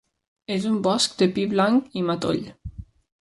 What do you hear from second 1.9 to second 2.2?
i